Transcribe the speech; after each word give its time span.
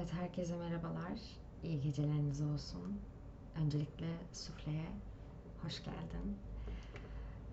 Evet, 0.00 0.12
herkese 0.12 0.56
merhabalar. 0.56 1.18
İyi 1.62 1.80
geceleriniz 1.80 2.40
olsun. 2.40 3.00
Öncelikle 3.54 4.06
Sufle'ye 4.32 4.86
hoş 5.62 5.84
geldin. 5.84 6.36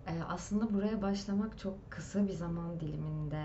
Ee, 0.06 0.22
aslında 0.28 0.74
buraya 0.74 1.02
başlamak 1.02 1.58
çok 1.58 1.90
kısa 1.90 2.28
bir 2.28 2.32
zaman 2.32 2.80
diliminde 2.80 3.44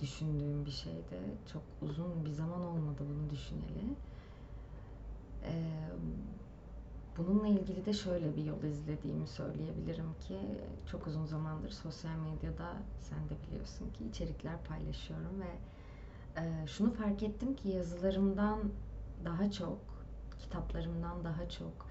düşündüğüm 0.00 0.66
bir 0.66 0.70
şeydi. 0.70 1.20
Çok 1.52 1.62
uzun 1.82 2.24
bir 2.24 2.30
zaman 2.30 2.60
olmadı 2.60 3.04
bunu 3.08 3.30
düşüneli. 3.30 3.96
Ee, 5.44 5.88
bununla 7.16 7.46
ilgili 7.46 7.86
de 7.86 7.92
şöyle 7.92 8.36
bir 8.36 8.44
yol 8.44 8.62
izlediğimi 8.62 9.26
söyleyebilirim 9.26 10.14
ki 10.20 10.38
çok 10.90 11.06
uzun 11.06 11.24
zamandır 11.24 11.70
sosyal 11.70 12.16
medyada 12.16 12.72
sen 13.00 13.18
de 13.18 13.34
biliyorsun 13.46 13.90
ki 13.90 14.04
içerikler 14.04 14.64
paylaşıyorum 14.64 15.40
ve 15.40 15.58
e, 16.36 16.66
şunu 16.66 16.92
fark 16.92 17.22
ettim 17.22 17.56
ki 17.56 17.68
yazılarımdan 17.68 18.60
daha 19.24 19.50
çok, 19.50 19.78
kitaplarımdan 20.38 21.24
daha 21.24 21.48
çok, 21.48 21.86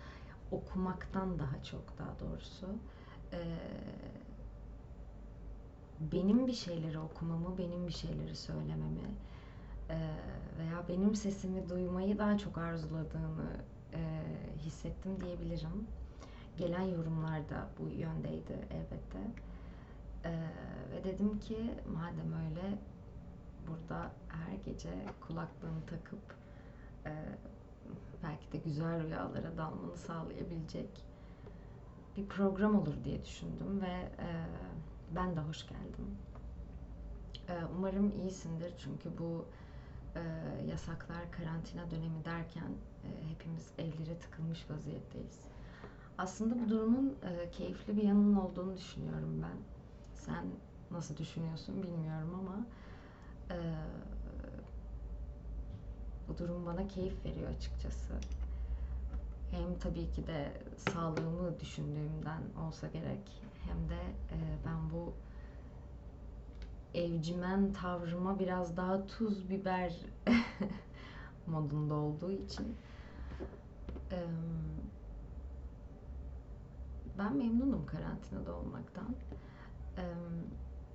okumaktan 0.51 1.39
daha 1.39 1.63
çok 1.63 1.97
daha 1.97 2.19
doğrusu 2.19 2.67
e, 3.33 3.39
benim 6.11 6.47
bir 6.47 6.53
şeyleri 6.53 6.99
okumamı, 6.99 7.57
benim 7.57 7.87
bir 7.87 7.93
şeyleri 7.93 8.35
söylememi 8.35 9.15
e, 9.89 9.97
veya 10.59 10.87
benim 10.89 11.15
sesimi 11.15 11.69
duymayı 11.69 12.17
daha 12.17 12.37
çok 12.37 12.57
arzuladığını 12.57 13.57
e, 13.93 14.23
hissettim 14.57 15.21
diyebilirim. 15.21 15.87
Gelen 16.57 16.81
yorumlar 16.81 17.49
da 17.49 17.67
bu 17.79 17.89
yöndeydi 17.89 18.67
elbette. 18.71 19.19
E, 20.25 20.31
ve 20.91 21.03
dedim 21.03 21.39
ki 21.39 21.57
madem 21.93 22.33
öyle 22.45 22.77
burada 23.67 24.11
her 24.27 24.55
gece 24.65 25.05
kulaklığını 25.27 25.85
takıp 25.87 26.35
e, 27.05 27.11
belki 28.23 28.51
de 28.51 28.57
güzel 28.57 29.03
rüyalara 29.03 29.57
dalmanı 29.57 29.97
sağlayabilecek 29.97 31.05
bir 32.17 32.25
program 32.25 32.75
olur 32.75 32.93
diye 33.03 33.25
düşündüm 33.25 33.81
ve 33.81 34.11
e, 34.19 34.29
ben 35.15 35.35
de 35.35 35.39
hoş 35.39 35.67
geldim. 35.67 36.17
E, 37.49 37.53
umarım 37.77 38.11
iyisindir 38.19 38.73
çünkü 38.77 39.17
bu 39.17 39.45
e, 40.15 40.21
yasaklar, 40.69 41.31
karantina 41.31 41.91
dönemi 41.91 42.25
derken 42.25 42.71
e, 43.03 43.29
hepimiz 43.29 43.71
evlere 43.77 44.19
tıkılmış 44.19 44.69
vaziyetteyiz. 44.69 45.39
Aslında 46.17 46.65
bu 46.65 46.69
durumun 46.69 47.15
e, 47.23 47.51
keyifli 47.51 47.97
bir 47.97 48.03
yanının 48.03 48.35
olduğunu 48.35 48.77
düşünüyorum 48.77 49.41
ben. 49.43 49.57
Sen 50.15 50.45
nasıl 50.91 51.17
düşünüyorsun 51.17 51.83
bilmiyorum 51.83 52.35
ama 52.39 52.65
e, 53.51 53.57
bu 56.27 56.37
durum 56.37 56.65
bana 56.65 56.87
keyif 56.87 57.25
veriyor 57.25 57.49
açıkçası. 57.49 58.13
Hem 59.51 59.79
tabii 59.79 60.11
ki 60.11 60.27
de 60.27 60.51
sağlığımı 60.77 61.59
düşündüğümden 61.59 62.41
olsa 62.67 62.87
gerek 62.87 63.41
hem 63.67 63.89
de 63.89 64.01
e, 64.31 64.37
ben 64.65 64.91
bu 64.91 65.13
evcimen 66.93 67.73
tavrıma 67.73 68.39
biraz 68.39 68.77
daha 68.77 69.07
tuz 69.07 69.49
biber 69.49 69.95
modunda 71.47 71.93
olduğu 71.93 72.31
için 72.31 72.75
e, 74.11 74.19
ben 77.17 77.35
memnunum 77.35 77.85
karantinada 77.85 78.55
olmaktan. 78.55 79.15
E, 79.97 80.03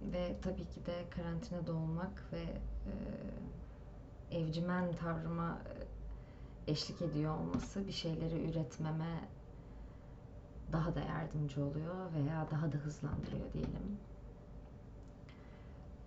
ve 0.03 0.37
tabii 0.43 0.69
ki 0.69 0.87
de 0.87 1.05
karantinada 1.11 1.73
olmak 1.73 2.25
ve 2.33 2.43
e, 2.87 4.39
evcimen 4.39 4.93
tavrıma 4.93 5.59
eşlik 6.67 7.03
ediyor 7.03 7.39
olması 7.39 7.87
bir 7.87 7.93
şeyleri 7.93 8.51
üretmeme 8.51 9.29
daha 10.73 10.95
da 10.95 11.01
yardımcı 11.01 11.65
oluyor 11.65 12.13
veya 12.15 12.47
daha 12.51 12.73
da 12.73 12.77
hızlandırıyor 12.77 13.53
diyelim. 13.53 13.99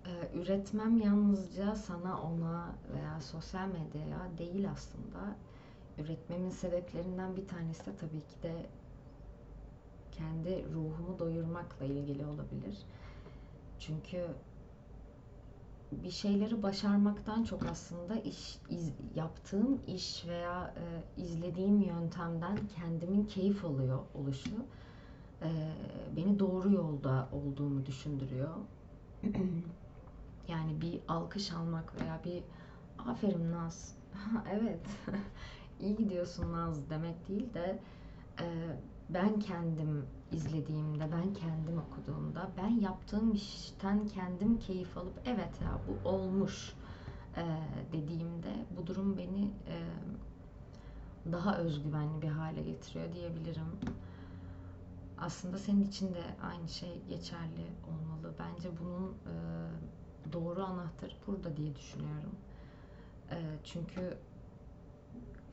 Ee, 0.06 0.40
üretmem 0.40 0.98
yalnızca 0.98 1.76
sana, 1.76 2.22
ona 2.22 2.76
veya 2.94 3.22
sosyal 3.22 3.68
medyaya 3.68 4.38
değil 4.38 4.72
aslında. 4.72 5.36
Üretmemin 5.98 6.50
sebeplerinden 6.50 7.38
bir 7.38 7.48
tanesi 7.48 7.86
de 7.86 7.96
tabii 7.96 8.20
ki 8.20 8.44
de 8.44 8.66
kendi 10.12 10.66
ruhumu 10.74 11.20
doyurmakla 11.20 11.86
ilgili 11.86 12.26
olabilir. 12.26 12.78
Çünkü 13.82 14.28
bir 15.92 16.12
şeyleri 16.12 16.64
başarmaktan 16.64 17.44
çok 17.44 17.66
aslında 17.66 18.16
iş 18.16 18.60
iz, 18.70 18.92
yaptığım 19.16 19.82
iş 19.88 20.26
veya 20.28 20.74
e, 20.78 21.22
izlediğim 21.22 21.82
yöntemden 21.82 22.58
kendimin 22.76 23.26
keyif 23.26 23.66
alıyor 23.66 24.00
oluşu 24.16 24.56
e, 25.42 25.50
beni 26.16 26.40
doğru 26.40 26.72
yolda 26.72 27.30
olduğumu 27.32 27.86
düşündürüyor. 27.86 28.56
yani 30.48 30.82
bir 30.82 31.00
alkış 31.08 31.52
almak 31.52 32.02
veya 32.02 32.20
bir 32.26 32.44
aferin 33.10 33.52
Naz, 33.52 33.96
evet 34.52 34.80
iyi 35.80 35.96
gidiyorsun 35.96 36.54
Naz 36.54 36.90
demek 36.90 37.28
değil 37.28 37.54
de 37.54 37.80
e, 38.40 38.46
ben 39.14 39.40
kendim 39.40 40.06
izlediğimde, 40.32 41.12
ben 41.12 41.34
kendim 41.34 41.78
okuduğumda, 41.78 42.50
ben 42.58 42.70
yaptığım 42.70 43.34
işten 43.34 44.08
kendim 44.08 44.60
keyif 44.60 44.98
alıp 44.98 45.22
evet 45.26 45.62
ya 45.62 45.80
bu 45.88 46.10
olmuş 46.10 46.74
e, 47.38 47.44
dediğimde 47.94 48.66
bu 48.78 48.88
durum 48.88 49.18
beni 49.18 49.44
e, 49.46 49.78
daha 51.32 51.58
özgüvenli 51.58 52.22
bir 52.22 52.28
hale 52.28 52.62
getiriyor 52.62 53.14
diyebilirim. 53.14 53.80
Aslında 55.18 55.58
senin 55.58 55.84
için 55.84 56.14
de 56.14 56.24
aynı 56.44 56.68
şey 56.68 57.02
geçerli 57.10 57.66
olmalı. 57.88 58.34
Bence 58.40 58.70
bunun 58.80 59.10
e, 59.10 59.34
doğru 60.34 60.64
anahtarı 60.64 61.14
burada 61.28 61.58
diye 61.58 61.76
düşünüyorum. 61.76 62.36
E, 63.32 63.38
çünkü 63.64 64.18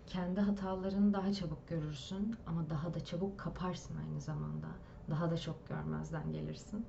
kendi 0.09 0.41
hatalarını 0.41 1.13
daha 1.15 1.33
çabuk 1.33 1.69
görürsün 1.69 2.37
ama 2.47 2.71
daha 2.71 2.95
da 2.95 3.05
çabuk 3.05 3.39
kaparsın 3.39 3.97
aynı 3.97 4.21
zamanda. 4.21 4.69
Daha 5.11 5.31
da 5.31 5.37
çok 5.37 5.69
görmezden 5.69 6.33
gelirsin. 6.33 6.87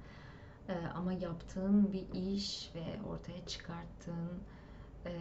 Ee, 0.69 0.73
ama 0.95 1.13
yaptığın 1.13 1.93
bir 1.93 2.07
iş 2.13 2.71
ve 2.75 3.01
ortaya 3.09 3.45
çıkarttığın 3.45 4.41
e, 5.05 5.11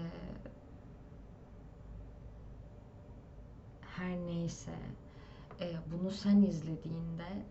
her 3.81 4.16
neyse 4.16 4.78
e, 5.60 5.76
bunu 5.92 6.10
sen 6.10 6.42
izlediğinde 6.42 7.47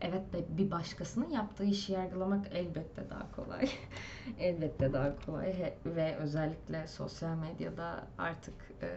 evet 0.00 0.32
de 0.32 0.44
bir 0.58 0.70
başkasının 0.70 1.30
yaptığı 1.30 1.64
işi 1.64 1.92
yargılamak 1.92 2.46
elbette 2.52 3.10
daha 3.10 3.32
kolay. 3.32 3.68
elbette 4.38 4.92
daha 4.92 5.16
kolay 5.26 5.74
ve 5.86 6.16
özellikle 6.16 6.86
sosyal 6.88 7.36
medyada 7.36 8.04
artık 8.18 8.54
e, 8.82 8.88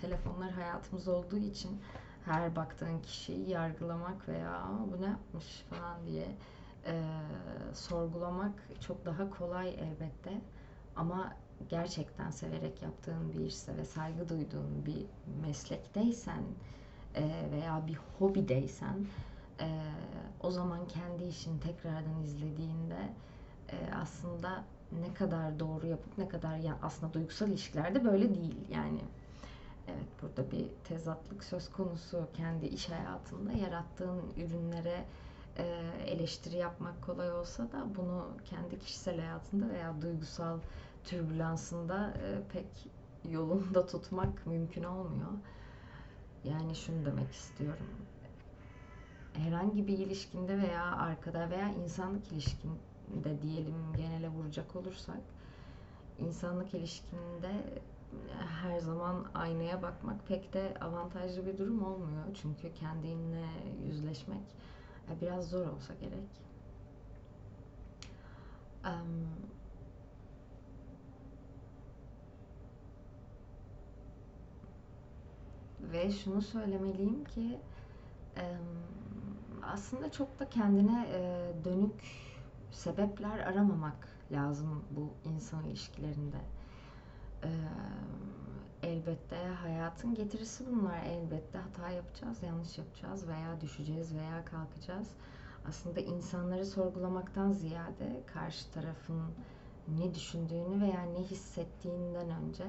telefonlar 0.00 0.50
hayatımız 0.50 1.08
olduğu 1.08 1.38
için 1.38 1.80
her 2.24 2.56
baktığın 2.56 2.98
kişiyi 2.98 3.50
yargılamak 3.50 4.28
veya 4.28 4.68
bu 4.92 5.02
ne 5.02 5.06
yapmış 5.06 5.64
falan 5.70 6.06
diye 6.06 6.26
e, 6.86 7.02
sorgulamak 7.74 8.52
çok 8.80 9.04
daha 9.06 9.30
kolay 9.30 9.68
elbette. 9.68 10.40
Ama 10.96 11.32
gerçekten 11.68 12.30
severek 12.30 12.82
yaptığın 12.82 13.32
bir 13.32 13.40
işse 13.40 13.76
ve 13.76 13.84
saygı 13.84 14.28
duyduğun 14.28 14.86
bir 14.86 15.06
meslekteysen 15.46 16.42
e, 17.14 17.50
veya 17.52 17.86
bir 17.86 17.98
hobideysen 18.18 19.06
e, 19.62 19.68
o 20.40 20.50
zaman 20.50 20.88
kendi 20.88 21.24
işini 21.24 21.60
tekrardan 21.60 22.22
izlediğinde 22.22 22.98
e, 23.72 23.76
aslında 23.94 24.64
ne 25.00 25.14
kadar 25.14 25.58
doğru 25.58 25.86
yapıp 25.86 26.18
ne 26.18 26.28
kadar 26.28 26.56
yani 26.56 26.78
aslında 26.82 27.12
duygusal 27.12 27.48
ilişkilerde 27.48 28.04
böyle 28.04 28.34
değil. 28.34 28.56
Yani 28.70 29.00
evet 29.88 30.08
burada 30.22 30.50
bir 30.50 30.68
tezatlık 30.84 31.44
söz 31.44 31.70
konusu. 31.70 32.28
Kendi 32.34 32.66
iş 32.66 32.88
hayatında 32.90 33.52
yarattığın 33.52 34.22
ürünlere 34.36 35.04
e, 35.58 35.64
eleştiri 36.06 36.56
yapmak 36.56 37.02
kolay 37.02 37.32
olsa 37.32 37.62
da 37.72 37.86
bunu 37.96 38.28
kendi 38.44 38.78
kişisel 38.78 39.20
hayatında 39.20 39.68
veya 39.68 40.02
duygusal 40.02 40.58
türbülansında 41.04 42.10
e, 42.10 42.52
pek 42.52 42.66
yolunda 43.30 43.86
tutmak 43.86 44.46
mümkün 44.46 44.84
olmuyor. 44.84 45.32
Yani 46.44 46.76
şunu 46.76 47.04
demek 47.04 47.32
istiyorum 47.32 47.86
herhangi 49.34 49.86
bir 49.86 49.98
ilişkinde 49.98 50.58
veya 50.62 50.84
arkada 50.84 51.50
veya 51.50 51.68
insanlık 51.68 52.32
ilişkinde 52.32 53.42
diyelim 53.42 53.74
genele 53.96 54.28
vuracak 54.28 54.76
olursak 54.76 55.20
insanlık 56.18 56.74
ilişkinde 56.74 57.50
her 58.62 58.78
zaman 58.78 59.26
aynaya 59.34 59.82
bakmak 59.82 60.26
pek 60.28 60.52
de 60.52 60.74
avantajlı 60.80 61.46
bir 61.46 61.58
durum 61.58 61.84
olmuyor. 61.84 62.24
Çünkü 62.42 62.74
kendinle 62.74 63.46
yüzleşmek 63.86 64.56
e, 65.10 65.20
biraz 65.20 65.48
zor 65.48 65.66
olsa 65.66 65.94
gerek. 65.94 66.42
ve 75.92 76.10
şunu 76.10 76.42
söylemeliyim 76.42 77.24
ki 77.24 77.60
aslında 79.62 80.12
çok 80.12 80.40
da 80.40 80.48
kendine 80.50 81.06
dönük 81.64 81.94
sebepler 82.70 83.38
aramamak 83.38 84.08
lazım 84.32 84.84
bu 84.90 85.10
insan 85.24 85.64
ilişkilerinde. 85.64 86.36
Elbette 88.82 89.36
hayatın 89.36 90.14
getirisi 90.14 90.66
bunlar. 90.66 91.02
Elbette 91.02 91.58
hata 91.58 91.90
yapacağız, 91.90 92.42
yanlış 92.42 92.78
yapacağız 92.78 93.28
veya 93.28 93.60
düşeceğiz 93.60 94.14
veya 94.14 94.44
kalkacağız. 94.44 95.08
Aslında 95.68 96.00
insanları 96.00 96.66
sorgulamaktan 96.66 97.52
ziyade 97.52 98.22
karşı 98.34 98.70
tarafın 98.70 99.22
ne 99.88 100.14
düşündüğünü 100.14 100.80
veya 100.80 101.02
ne 101.02 101.22
hissettiğinden 101.22 102.30
önce 102.30 102.64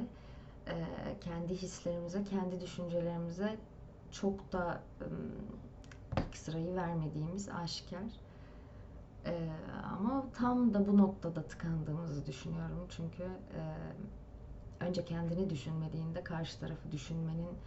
kendi 1.21 1.55
hislerimize, 1.55 2.23
kendi 2.23 2.61
düşüncelerimize 2.61 3.57
çok 4.11 4.51
da 4.51 4.81
ilk 5.01 5.72
sırayı 6.33 6.75
vermediğimiz 6.75 7.49
aşikar. 7.49 8.11
Ee, 9.25 9.49
ama 10.01 10.25
tam 10.33 10.73
da 10.73 10.87
bu 10.87 10.97
noktada 10.97 11.43
tıkandığımızı 11.43 12.25
düşünüyorum. 12.25 12.87
Çünkü 12.89 13.23
e, 13.23 13.61
önce 14.85 15.05
kendini 15.05 15.49
düşünmediğinde 15.49 16.23
karşı 16.23 16.59
tarafı 16.59 16.91
düşünmenin 16.91 17.57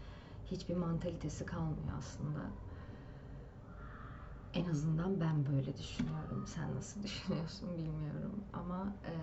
hiçbir 0.50 0.76
mantalitesi 0.76 1.46
kalmıyor 1.46 1.98
aslında. 1.98 2.40
En 4.54 4.70
azından 4.70 5.20
ben 5.20 5.46
böyle 5.46 5.78
düşünüyorum. 5.78 6.44
Sen 6.46 6.74
nasıl 6.74 7.02
düşünüyorsun 7.04 7.68
bilmiyorum. 7.78 8.44
Ama 8.52 8.92
e, 9.04 9.14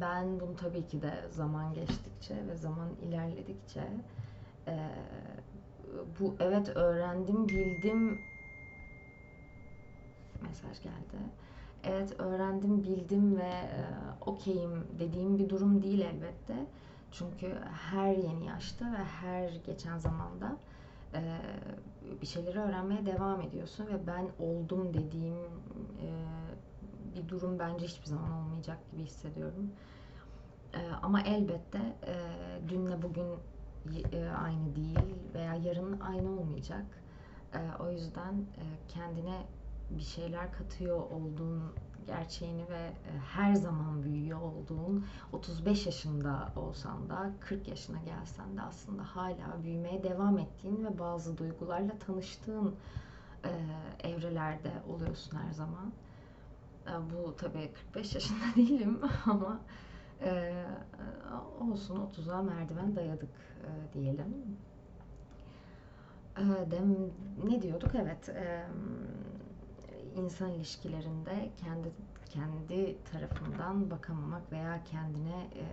ben 0.00 0.40
bunu 0.40 0.56
tabii 0.56 0.86
ki 0.86 1.02
de 1.02 1.24
zaman 1.30 1.74
geçtikçe 1.74 2.46
ve 2.48 2.56
zaman 2.56 2.88
ilerledikçe 3.02 3.88
e, 4.66 4.90
bu 6.20 6.36
evet 6.40 6.76
öğrendim, 6.76 7.48
bildim 7.48 8.18
mesaj 10.42 10.82
geldi. 10.82 11.22
Evet 11.84 12.20
öğrendim, 12.20 12.84
bildim 12.84 13.36
ve 13.36 13.50
e, 13.50 13.84
okeyim 14.26 14.86
dediğim 14.98 15.38
bir 15.38 15.48
durum 15.48 15.82
değil 15.82 16.00
elbette. 16.00 16.66
Çünkü 17.12 17.58
her 17.90 18.16
yeni 18.16 18.46
yaşta 18.46 18.92
ve 18.92 19.04
her 19.04 19.48
geçen 19.66 19.98
zamanda 19.98 20.56
e, 21.14 21.40
bir 22.20 22.26
şeyleri 22.26 22.60
öğrenmeye 22.60 23.06
devam 23.06 23.40
ediyorsun 23.40 23.86
ve 23.86 24.06
ben 24.06 24.28
oldum 24.38 24.94
dediğim 24.94 25.36
e, 26.02 26.08
bir 27.16 27.28
durum 27.28 27.58
bence 27.58 27.86
hiçbir 27.86 28.06
zaman 28.06 28.32
olmayacak 28.32 28.78
gibi 28.92 29.04
hissediyorum. 29.04 29.70
E, 30.74 30.78
ama 31.02 31.20
elbette 31.20 31.78
e, 32.06 32.14
dünle 32.68 33.02
bugün 33.02 33.26
aynı 34.38 34.76
değil 34.76 35.14
veya 35.34 35.54
yarın 35.54 36.00
aynı 36.00 36.40
olmayacak. 36.40 36.84
E, 37.54 37.82
o 37.82 37.90
yüzden 37.90 38.34
e, 38.34 38.64
kendine 38.88 39.46
bir 39.90 40.02
şeyler 40.02 40.52
katıyor 40.52 40.96
olduğun 41.10 41.62
gerçeğini 42.06 42.68
ve 42.68 42.78
e, 42.78 43.18
her 43.34 43.54
zaman 43.54 44.02
büyüyor 44.02 44.40
olduğun 44.40 45.06
35 45.32 45.86
yaşında 45.86 46.52
olsan 46.56 47.08
da 47.08 47.32
40 47.40 47.68
yaşına 47.68 47.98
gelsen 47.98 48.56
de 48.56 48.62
aslında 48.62 49.02
hala 49.02 49.62
büyümeye 49.62 50.02
devam 50.02 50.38
ettiğin 50.38 50.84
ve 50.84 50.98
bazı 50.98 51.38
duygularla 51.38 51.98
tanıştığın 51.98 52.74
e, 53.44 53.50
evrelerde 54.08 54.72
oluyorsun 54.88 55.38
her 55.38 55.52
zaman. 55.52 55.92
E, 56.86 56.90
bu 56.90 57.36
tabii 57.36 57.72
45 57.72 58.14
yaşında 58.14 58.44
değilim 58.56 59.00
ama 59.26 59.60
e, 60.24 60.64
olsun 61.60 61.96
30'a 61.96 62.42
merdiven 62.42 62.96
dayadık 62.96 63.30
e, 63.64 63.94
diyelim. 63.94 64.34
E, 66.38 66.70
dem, 66.70 66.96
ne 67.44 67.62
diyorduk? 67.62 67.94
Evet. 67.94 68.28
E, 68.28 68.66
insan 70.16 70.50
ilişkilerinde 70.50 71.50
kendi 71.56 71.92
kendi 72.32 72.96
tarafından 73.04 73.90
bakamamak 73.90 74.52
veya 74.52 74.84
kendine 74.84 75.48
e, 75.54 75.64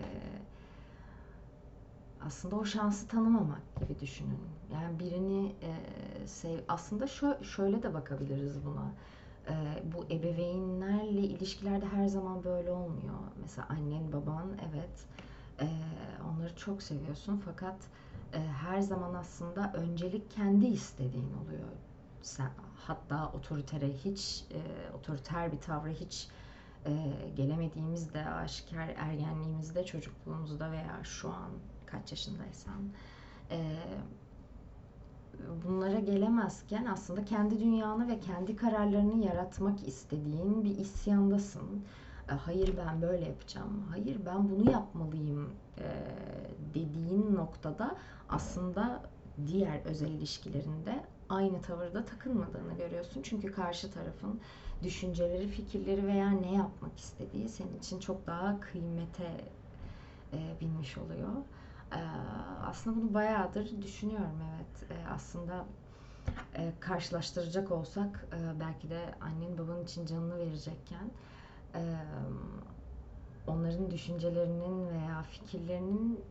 aslında 2.25 2.55
o 2.55 2.65
şansı 2.65 3.07
tanımamak 3.07 3.61
gibi 3.79 3.99
düşünün. 3.99 4.39
Yani 4.73 4.99
birini 4.99 5.55
e, 5.61 5.73
sev 6.27 6.59
aslında 6.67 7.07
şö 7.07 7.43
şöyle 7.43 7.83
de 7.83 7.93
bakabiliriz 7.93 8.65
buna. 8.65 8.91
E, 9.47 9.53
bu 9.93 10.05
ebeveynlerle 10.13 11.21
ilişkilerde 11.21 11.85
her 11.85 12.07
zaman 12.07 12.43
böyle 12.43 12.71
olmuyor. 12.71 13.19
Mesela 13.41 13.67
annen, 13.69 14.13
baban 14.13 14.47
evet 14.69 15.05
e, 15.61 15.67
onları 16.29 16.55
çok 16.55 16.83
seviyorsun 16.83 17.41
fakat 17.45 17.75
e, 18.33 18.39
her 18.39 18.81
zaman 18.81 19.13
aslında 19.13 19.73
öncelik 19.73 20.31
kendi 20.31 20.65
istediğin 20.65 21.33
oluyor 21.45 21.69
sen, 22.21 22.51
hatta 22.75 23.31
otoritere 23.33 23.93
hiç 23.93 24.45
e, 24.51 24.59
otoriter 24.97 25.51
bir 25.51 25.59
tavra 25.59 25.89
hiç 25.89 26.27
e, 26.85 26.91
gelemediğimizde 27.35 28.25
aşikar 28.25 28.87
ergenliğimizde 28.97 29.85
çocukluğumuzda 29.85 30.71
veya 30.71 30.99
şu 31.03 31.29
an 31.29 31.51
kaç 31.85 32.11
yaşındaysan 32.11 32.89
e, 33.51 33.75
bunlara 35.65 35.99
gelemezken 35.99 36.85
aslında 36.85 37.25
kendi 37.25 37.59
dünyanı 37.59 38.07
ve 38.07 38.19
kendi 38.19 38.55
kararlarını 38.55 39.25
yaratmak 39.25 39.87
istediğin 39.87 40.63
bir 40.63 40.77
isyandasın. 40.77 41.83
E, 42.29 42.33
hayır 42.33 42.73
ben 42.77 43.01
böyle 43.01 43.25
yapacağım, 43.25 43.83
hayır 43.89 44.17
ben 44.25 44.49
bunu 44.49 44.71
yapmalıyım 44.71 45.49
e, 45.77 45.85
dediğin 46.73 47.35
noktada 47.35 47.95
aslında 48.29 49.01
diğer 49.47 49.85
özel 49.85 50.07
ilişkilerinde 50.07 51.03
aynı 51.29 51.61
tavırda 51.61 52.05
takılmadığını 52.05 52.77
görüyorsun. 52.77 53.21
Çünkü 53.21 53.51
karşı 53.51 53.91
tarafın 53.91 54.39
düşünceleri, 54.83 55.47
fikirleri 55.47 56.07
veya 56.07 56.29
ne 56.29 56.53
yapmak 56.53 56.99
istediği 56.99 57.49
senin 57.49 57.77
için 57.77 57.99
çok 57.99 58.27
daha 58.27 58.59
kıymete 58.59 59.41
e, 60.33 60.61
binmiş 60.61 60.97
oluyor. 60.97 61.29
E, 61.91 62.01
aslında 62.65 63.01
bunu 63.01 63.13
bayağıdır 63.13 63.81
düşünüyorum 63.81 64.41
evet. 64.55 64.91
E, 64.91 65.07
aslında 65.07 65.65
e, 66.55 66.73
karşılaştıracak 66.79 67.71
olsak 67.71 68.27
e, 68.33 68.59
belki 68.59 68.89
de 68.89 69.15
annen 69.21 69.57
babanın 69.57 69.83
için 69.83 70.05
canını 70.05 70.37
verecekken 70.37 71.11
e, 71.75 71.81
onların 73.47 73.91
düşüncelerinin 73.91 74.89
veya 74.89 75.23
fikirlerinin 75.23 76.21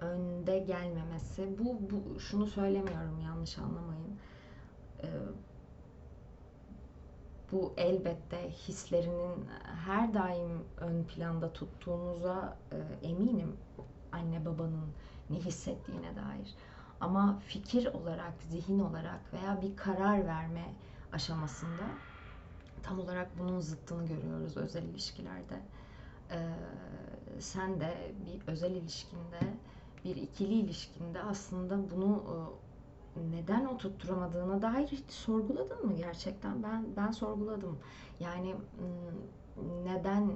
önde 0.00 0.58
gelmemesi. 0.58 1.58
Bu, 1.58 1.78
bu 1.90 2.20
şunu 2.20 2.46
söylemiyorum 2.46 3.20
yanlış 3.20 3.58
anlamayın. 3.58 4.18
Bu 7.52 7.72
elbette 7.76 8.50
hislerinin 8.50 9.46
her 9.86 10.14
daim 10.14 10.64
ön 10.80 11.04
planda 11.04 11.52
tuttuğunuza 11.52 12.56
eminim 13.02 13.56
anne 14.16 14.44
babanın 14.44 14.90
ne 15.30 15.36
hissettiğine 15.36 16.16
dair. 16.16 16.54
Ama 17.00 17.38
fikir 17.38 17.86
olarak, 17.86 18.42
zihin 18.50 18.78
olarak 18.78 19.20
veya 19.32 19.62
bir 19.62 19.76
karar 19.76 20.26
verme 20.26 20.64
aşamasında 21.12 21.84
tam 22.82 23.00
olarak 23.00 23.38
bunun 23.38 23.60
zıttını 23.60 24.06
görüyoruz 24.06 24.56
özel 24.56 24.82
ilişkilerde 24.82 25.60
e, 26.30 26.38
sen 27.40 27.80
de 27.80 28.12
bir 28.26 28.52
özel 28.52 28.70
ilişkinde, 28.70 29.40
bir 30.04 30.16
ikili 30.16 30.54
ilişkinde 30.54 31.22
aslında 31.22 31.90
bunu 31.90 32.24
e, 33.16 33.36
neden 33.36 33.64
oturtturamadığına 33.64 34.62
dair 34.62 34.86
hiç 34.86 35.10
sorguladın 35.10 35.86
mı 35.86 35.96
gerçekten? 35.96 36.62
Ben 36.62 36.86
ben 36.96 37.10
sorguladım. 37.10 37.78
Yani 38.20 38.54
neden 39.84 40.30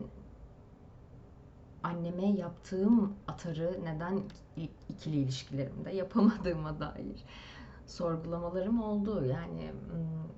anneme 1.82 2.30
yaptığım 2.30 3.12
atarı 3.28 3.80
neden 3.84 4.20
ikili 4.88 5.16
ilişkilerimde 5.16 5.90
yapamadığıma 5.90 6.80
dair 6.80 7.24
sorgulamalarım 7.86 8.82
oldu. 8.82 9.24
Yani 9.24 9.72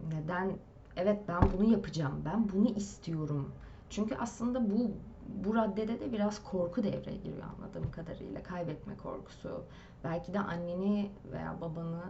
neden 0.08 0.58
evet 0.96 1.20
ben 1.28 1.42
bunu 1.52 1.72
yapacağım, 1.72 2.22
ben 2.24 2.48
bunu 2.52 2.68
istiyorum. 2.68 3.52
Çünkü 3.90 4.16
aslında 4.16 4.70
bu 4.70 4.90
bu 5.44 5.54
raddede 5.54 6.00
de 6.00 6.12
biraz 6.12 6.42
korku 6.42 6.82
devreye 6.82 7.16
giriyor 7.16 7.46
anladığım 7.56 7.90
kadarıyla. 7.90 8.42
Kaybetme 8.42 8.96
korkusu. 8.96 9.64
Belki 10.04 10.34
de 10.34 10.40
anneni 10.40 11.10
veya 11.32 11.60
babanı 11.60 12.02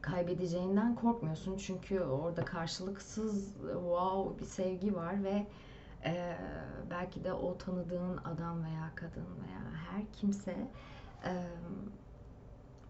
kaybedeceğinden 0.00 0.94
korkmuyorsun. 0.94 1.56
Çünkü 1.56 2.00
orada 2.00 2.44
karşılıksız 2.44 3.54
wow 3.54 4.40
bir 4.40 4.44
sevgi 4.44 4.94
var 4.94 5.24
ve 5.24 5.46
e, 6.04 6.36
belki 6.90 7.24
de 7.24 7.32
o 7.32 7.58
tanıdığın 7.58 8.16
adam 8.16 8.64
veya 8.64 8.92
kadın 8.94 9.26
veya 9.26 9.60
her 9.90 10.12
kimse 10.12 10.56
e, 11.24 11.32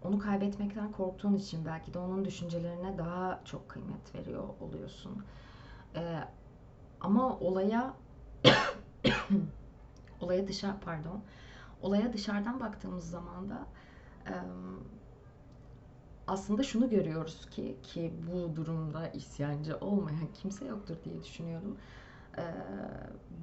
onu 0.03 0.19
kaybetmekten 0.19 0.91
korktuğun 0.91 1.35
için 1.35 1.65
belki 1.65 1.93
de 1.93 1.99
onun 1.99 2.25
düşüncelerine 2.25 2.97
daha 2.97 3.41
çok 3.45 3.69
kıymet 3.69 4.15
veriyor 4.15 4.43
oluyorsun. 4.59 5.23
E, 5.95 6.19
ama 7.01 7.39
olaya 7.39 7.93
olaya 10.21 10.47
dışarı 10.47 10.79
pardon 10.85 11.21
olaya 11.81 12.13
dışarıdan 12.13 12.59
baktığımız 12.59 13.09
zaman 13.09 13.49
da 13.49 13.67
aslında 16.31 16.63
şunu 16.63 16.89
görüyoruz 16.89 17.45
ki 17.49 17.77
ki 17.83 18.13
bu 18.31 18.55
durumda 18.55 19.07
isyancı 19.07 19.77
olmayan 19.77 20.27
kimse 20.33 20.65
yoktur 20.65 20.95
diye 21.03 21.23
düşünüyorum. 21.23 21.77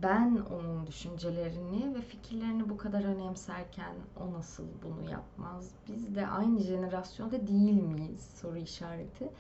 Ben 0.03 0.37
onun 0.51 0.87
düşüncelerini 0.87 1.95
ve 1.95 2.01
fikirlerini 2.01 2.69
bu 2.69 2.77
kadar 2.77 3.05
önemserken 3.05 3.95
o 4.21 4.33
nasıl 4.33 4.65
bunu 4.83 5.11
yapmaz? 5.11 5.71
Biz 5.89 6.15
de 6.15 6.27
aynı 6.27 6.61
jenerasyonda 6.61 7.47
değil 7.47 7.83
miyiz? 7.83 8.31
Soru 8.35 8.57
işareti. 8.59 9.31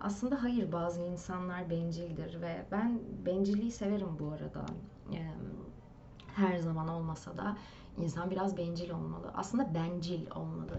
Aslında 0.00 0.42
hayır 0.42 0.72
bazı 0.72 1.00
insanlar 1.00 1.70
bencildir 1.70 2.42
ve 2.42 2.66
ben 2.72 3.00
bencilliği 3.26 3.70
severim 3.70 4.16
bu 4.18 4.28
arada. 4.28 4.66
Her 6.34 6.56
zaman 6.56 6.88
olmasa 6.88 7.36
da 7.36 7.56
insan 7.98 8.30
biraz 8.30 8.56
bencil 8.56 8.90
olmalı. 8.90 9.30
Aslında 9.34 9.74
bencil 9.74 10.30
olmalı 10.30 10.78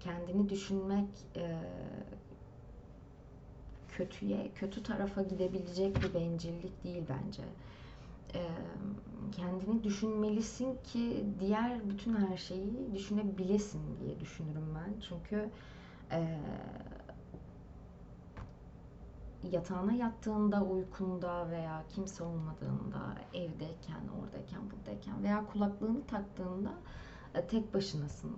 kendini 0.00 0.48
düşünmek 0.48 1.08
kötüye, 3.96 4.50
kötü 4.54 4.82
tarafa 4.82 5.22
gidebilecek 5.22 6.02
bir 6.02 6.14
bencillik 6.14 6.84
değil 6.84 7.04
bence. 7.08 7.42
Kendini 9.32 9.84
düşünmelisin 9.84 10.78
ki 10.84 11.24
diğer 11.40 11.90
bütün 11.90 12.14
her 12.14 12.36
şeyi 12.36 12.94
düşünebilesin 12.94 13.82
diye 14.00 14.20
düşünürüm 14.20 14.74
ben. 14.74 15.00
Çünkü 15.00 15.50
yatağına 19.50 19.92
yattığında, 19.92 20.62
uykunda 20.62 21.50
veya 21.50 21.84
kimse 21.94 22.24
olmadığında, 22.24 23.14
evdeyken, 23.34 24.02
oradayken, 24.20 24.60
buradayken 24.70 25.22
veya 25.22 25.46
kulaklığını 25.46 26.06
taktığında 26.06 26.72
tek 27.48 27.74
başınasın 27.74 28.36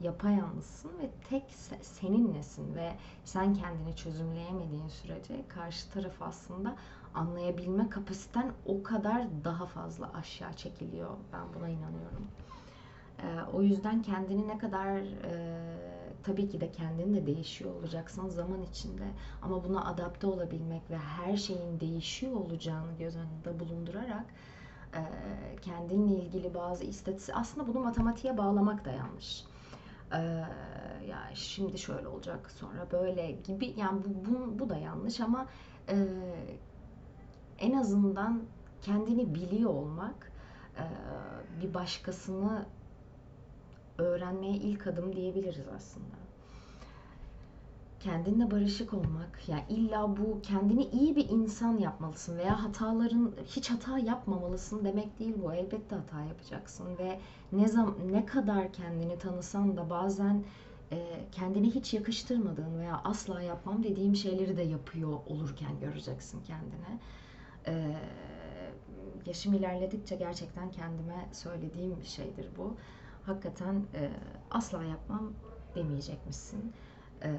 yapayalnızsın 0.00 0.90
ve 0.98 1.10
tek 1.30 1.44
seninlesin 1.82 2.74
ve 2.74 2.92
sen 3.24 3.54
kendini 3.54 3.96
çözümleyemediğin 3.96 4.88
sürece 4.88 5.48
karşı 5.48 5.90
taraf 5.90 6.22
aslında 6.22 6.76
anlayabilme 7.14 7.88
kapasiten 7.88 8.52
o 8.66 8.82
kadar 8.82 9.26
daha 9.44 9.66
fazla 9.66 10.12
aşağı 10.14 10.52
çekiliyor. 10.52 11.10
Ben 11.32 11.54
buna 11.54 11.68
inanıyorum. 11.68 12.26
Ee, 13.22 13.40
o 13.52 13.62
yüzden 13.62 14.02
kendini 14.02 14.48
ne 14.48 14.58
kadar 14.58 14.96
e, 14.96 15.60
tabii 16.22 16.48
ki 16.48 16.60
de 16.60 16.72
kendin 16.72 17.14
de 17.14 17.26
değişiyor 17.26 17.74
olacaksın 17.74 18.28
zaman 18.28 18.62
içinde 18.62 19.04
ama 19.42 19.64
buna 19.64 19.84
adapte 19.84 20.26
olabilmek 20.26 20.90
ve 20.90 20.98
her 20.98 21.36
şeyin 21.36 21.80
değişiyor 21.80 22.32
olacağını 22.32 22.96
göz 22.98 23.16
önünde 23.16 23.60
bulundurarak 23.60 24.24
e, 24.94 25.02
kendinle 25.62 26.14
ilgili 26.14 26.54
bazı 26.54 26.84
istatistik 26.84 27.34
aslında 27.36 27.68
bunu 27.68 27.80
matematiğe 27.80 28.38
bağlamak 28.38 28.84
da 28.84 28.90
yanlış 28.90 29.44
ee, 30.12 30.16
ya 31.08 31.30
şimdi 31.34 31.78
şöyle 31.78 32.08
olacak 32.08 32.50
sonra 32.50 32.90
böyle 32.92 33.30
gibi. 33.30 33.74
Yani 33.76 34.02
bu, 34.04 34.30
bu, 34.30 34.58
bu 34.58 34.70
da 34.70 34.76
yanlış 34.76 35.20
ama 35.20 35.46
e, 35.88 35.96
en 37.58 37.72
azından 37.72 38.42
kendini 38.82 39.34
biliyor 39.34 39.70
olmak 39.70 40.32
e, 40.78 40.84
bir 41.62 41.74
başkasını 41.74 42.66
öğrenmeye 43.98 44.56
ilk 44.56 44.86
adım 44.86 45.16
diyebiliriz 45.16 45.68
aslında 45.68 46.25
kendinle 48.06 48.50
barışık 48.50 48.94
olmak 48.94 49.48
yani 49.48 49.64
illa 49.68 50.16
bu 50.16 50.40
kendini 50.42 50.84
iyi 50.84 51.16
bir 51.16 51.28
insan 51.28 51.78
yapmalısın 51.78 52.38
veya 52.38 52.64
hataların 52.64 53.34
hiç 53.46 53.70
hata 53.70 53.98
yapmamalısın 53.98 54.84
demek 54.84 55.18
değil 55.18 55.34
bu 55.42 55.52
elbette 55.52 55.96
hata 55.96 56.20
yapacaksın 56.24 56.98
ve 56.98 57.20
ne 57.52 57.68
zaman 57.68 57.94
ne 58.12 58.26
kadar 58.26 58.72
kendini 58.72 59.18
tanısan 59.18 59.76
da 59.76 59.90
bazen 59.90 60.44
e, 60.92 61.24
kendine 61.32 61.66
hiç 61.66 61.94
yakıştırmadığın 61.94 62.78
veya 62.78 63.00
asla 63.04 63.42
yapmam 63.42 63.82
dediğim 63.82 64.16
şeyleri 64.16 64.56
de 64.56 64.62
yapıyor 64.62 65.18
olurken 65.26 65.80
göreceksin 65.80 66.42
kendine. 66.44 66.98
E, 67.66 67.96
yaşım 69.26 69.54
ilerledikçe 69.54 70.16
gerçekten 70.16 70.70
kendime 70.70 71.28
söylediğim 71.32 72.00
bir 72.00 72.06
şeydir 72.06 72.48
bu. 72.58 72.76
Hakikaten 73.22 73.74
e, 73.94 74.10
asla 74.50 74.84
yapmam 74.84 75.32
demeyecekmişsin. 75.74 76.72
E, 77.22 77.30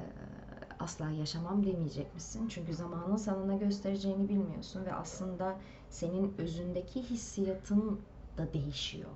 asla 0.80 1.10
yaşamam 1.10 1.66
demeyecek 1.66 2.14
misin? 2.14 2.48
Çünkü 2.48 2.74
zamanın 2.74 3.16
sana 3.16 3.44
ne 3.44 3.56
göstereceğini 3.56 4.28
bilmiyorsun 4.28 4.84
ve 4.84 4.94
aslında 4.94 5.56
senin 5.90 6.34
özündeki 6.38 7.02
hissiyatın 7.02 8.00
da 8.38 8.52
değişiyor. 8.52 9.10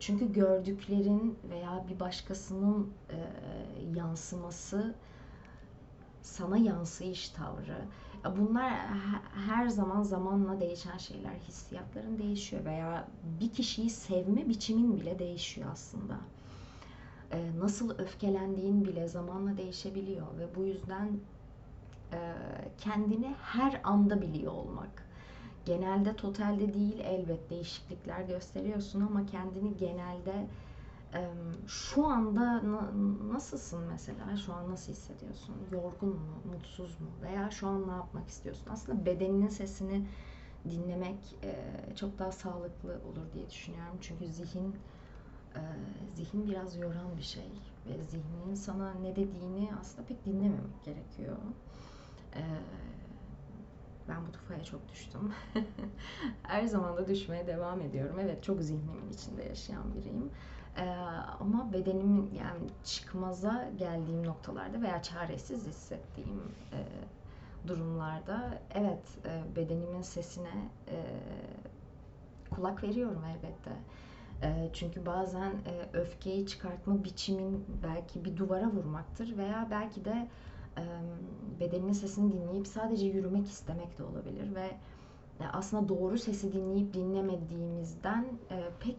Çünkü 0.00 0.32
gördüklerin 0.32 1.38
veya 1.50 1.84
bir 1.88 2.00
başkasının 2.00 2.90
yansıması 3.94 4.94
sana 6.22 6.56
yansıyış 6.56 7.28
tavrı. 7.28 7.84
Bunlar 8.38 8.72
her 9.46 9.68
zaman 9.68 10.02
zamanla 10.02 10.60
değişen 10.60 10.98
şeyler. 10.98 11.34
Hissiyatların 11.48 12.18
değişiyor 12.18 12.64
veya 12.64 13.08
bir 13.40 13.52
kişiyi 13.52 13.90
sevme 13.90 14.48
biçimin 14.48 15.00
bile 15.00 15.18
değişiyor 15.18 15.68
aslında. 15.72 16.18
E, 17.32 17.58
nasıl 17.58 17.98
öfkelendiğin 17.98 18.84
bile 18.84 19.08
zamanla 19.08 19.56
değişebiliyor 19.56 20.38
ve 20.38 20.54
bu 20.54 20.64
yüzden 20.64 21.20
e, 22.12 22.18
kendini 22.78 23.34
her 23.42 23.80
anda 23.84 24.22
biliyor 24.22 24.52
olmak. 24.52 25.08
Genelde 25.64 26.16
totalde 26.16 26.74
değil 26.74 26.98
elbet 27.00 27.50
değişiklikler 27.50 28.20
gösteriyorsun 28.22 29.00
ama 29.00 29.26
kendini 29.26 29.76
genelde 29.76 30.46
e, 31.14 31.20
şu 31.66 32.06
anda 32.06 32.62
nasılsın 33.32 33.84
mesela? 33.92 34.36
Şu 34.36 34.52
an 34.52 34.70
nasıl 34.70 34.92
hissediyorsun? 34.92 35.56
Yorgun 35.72 36.08
mu? 36.08 36.42
Mutsuz 36.52 37.00
mu? 37.00 37.08
Veya 37.22 37.50
şu 37.50 37.66
an 37.68 37.88
ne 37.88 37.92
yapmak 37.92 38.28
istiyorsun? 38.28 38.70
Aslında 38.70 39.06
bedeninin 39.06 39.48
sesini 39.48 40.06
dinlemek 40.70 41.36
çok 41.96 42.18
daha 42.18 42.32
sağlıklı 42.32 43.00
olur 43.04 43.32
diye 43.32 43.50
düşünüyorum. 43.50 43.98
Çünkü 44.00 44.26
zihin 44.28 44.76
e, 45.54 45.62
zihin 46.14 46.46
biraz 46.46 46.76
yoran 46.76 47.16
bir 47.16 47.22
şey 47.22 47.50
ve 47.86 48.04
zihnin 48.04 48.54
sana 48.54 48.94
ne 48.94 49.16
dediğini 49.16 49.70
aslında 49.80 50.08
pek 50.08 50.24
dinlememek 50.24 50.84
gerekiyor. 50.84 51.36
E, 52.34 52.42
ben 54.08 54.26
bu 54.26 54.32
tufaya 54.32 54.64
çok 54.64 54.88
düştüm. 54.88 55.32
Her 56.42 56.66
zaman 56.66 56.96
da 56.96 57.08
düşmeye 57.08 57.46
devam 57.46 57.80
ediyorum. 57.80 58.16
Evet 58.20 58.42
çok 58.42 58.62
zihnimin 58.62 59.12
içinde 59.12 59.42
yaşayan 59.42 59.94
biriyim. 59.94 60.30
Ee, 60.78 60.90
ama 61.40 61.72
bedenimin 61.72 62.30
yani 62.34 62.68
çıkmaza 62.84 63.70
geldiğim 63.78 64.26
noktalarda 64.26 64.82
veya 64.82 65.02
çaresiz 65.02 65.66
hissettiğim 65.66 66.42
e, 66.72 66.78
durumlarda 67.68 68.58
evet 68.74 69.18
e, 69.24 69.56
bedenimin 69.56 70.02
sesine 70.02 70.70
e, 70.88 70.96
kulak 72.50 72.82
veriyorum 72.82 73.22
elbette. 73.24 73.70
Çünkü 74.72 75.06
bazen 75.06 75.52
öfkeyi 75.92 76.46
çıkartma 76.46 77.04
biçimin 77.04 77.64
belki 77.82 78.24
bir 78.24 78.36
duvara 78.36 78.66
vurmaktır 78.66 79.36
veya 79.36 79.68
belki 79.70 80.04
de 80.04 80.28
bedeninin 81.60 81.92
sesini 81.92 82.32
dinleyip 82.32 82.66
sadece 82.66 83.06
yürümek 83.06 83.46
istemek 83.46 83.98
de 83.98 84.04
olabilir 84.04 84.54
ve 84.54 84.70
aslında 85.52 85.88
doğru 85.88 86.18
sesi 86.18 86.52
dinleyip 86.52 86.94
dinlemediğimizden 86.94 88.26
pek 88.80 88.98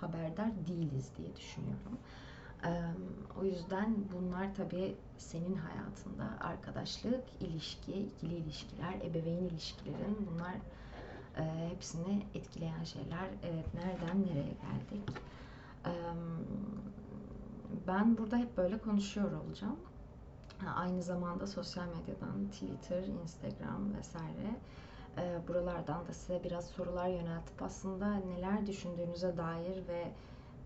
haberdar 0.00 0.50
değiliz 0.68 1.10
diye 1.18 1.36
düşünüyorum. 1.36 1.98
O 3.40 3.44
yüzden 3.44 3.94
bunlar 4.12 4.54
tabii 4.54 4.96
senin 5.18 5.54
hayatında 5.54 6.24
arkadaşlık, 6.40 7.24
ilişki, 7.40 7.92
ikili 7.92 8.34
ilişkiler, 8.34 8.94
ebeveyn 9.04 9.44
ilişkilerin 9.44 10.28
bunlar 10.30 10.54
e, 11.36 11.68
hepsini 11.70 12.26
etkileyen 12.34 12.84
şeyler. 12.84 13.28
Evet, 13.42 13.74
nereden 13.74 14.22
nereye 14.22 14.42
geldik? 14.42 15.10
Ben 17.86 18.18
burada 18.18 18.36
hep 18.36 18.56
böyle 18.56 18.78
konuşuyor 18.78 19.32
olacağım. 19.32 19.76
Aynı 20.76 21.02
zamanda 21.02 21.46
sosyal 21.46 21.86
medyadan 21.86 22.48
Twitter, 22.50 23.02
Instagram 23.02 23.94
vesaire 23.98 24.56
buralardan 25.48 26.06
da 26.06 26.12
size 26.12 26.44
biraz 26.44 26.66
sorular 26.66 27.08
yöneltip 27.08 27.62
aslında 27.62 28.14
neler 28.14 28.66
düşündüğünüze 28.66 29.36
dair 29.36 29.88
ve 29.88 30.12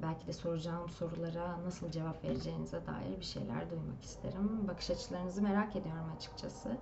belki 0.02 0.26
de 0.26 0.32
soracağım 0.32 0.88
sorulara 0.88 1.62
nasıl 1.64 1.90
cevap 1.90 2.24
vereceğinize 2.24 2.86
dair 2.86 3.18
bir 3.20 3.24
şeyler 3.24 3.70
duymak 3.70 4.04
isterim. 4.04 4.68
Bakış 4.68 4.90
açılarınızı 4.90 5.42
merak 5.42 5.76
ediyorum 5.76 6.12
açıkçası 6.16 6.76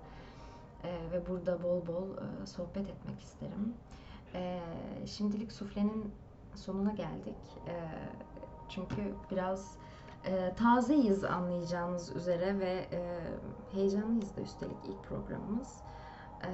e, 0.83 1.11
ve 1.11 1.27
burada 1.27 1.63
bol 1.63 1.87
bol 1.87 2.07
e, 2.17 2.45
sohbet 2.45 2.89
etmek 2.89 3.21
isterim. 3.21 3.73
E, 4.33 4.61
şimdilik 5.05 5.51
suflenin 5.51 6.13
sonuna 6.55 6.91
geldik. 6.91 7.37
E, 7.67 7.75
çünkü 8.69 9.15
biraz 9.31 9.77
e, 10.25 10.53
tazeyiz 10.53 11.23
anlayacağınız 11.23 12.15
üzere 12.15 12.59
ve 12.59 12.87
e, 12.91 13.19
heyecanlıyız 13.71 14.37
da 14.37 14.41
üstelik 14.41 14.77
ilk 14.87 15.03
programımız. 15.03 15.81
E, 16.43 16.49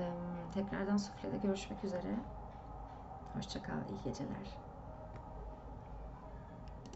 tekrardan 0.54 0.98
suflede 0.98 1.38
görüşmek 1.38 1.84
üzere. 1.84 2.16
Hoşçakal, 3.34 3.90
iyi 3.90 4.04
geceler. 4.04 4.65